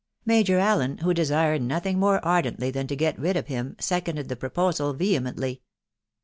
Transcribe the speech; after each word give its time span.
Major 0.25 0.57
Allen, 0.57 0.97
who 0.97 1.13
desired 1.13 1.61
nothing 1.61 1.99
more 1.99 2.25
ardently 2.25 2.71
than 2.71 2.87
to 2.87 2.95
get 2.95 3.19
rid 3.19 3.37
of 3.37 3.45
him, 3.45 3.75
seconded 3.79 4.29
the 4.29 4.35
proposal 4.35 4.93
vehemently. 4.93 5.61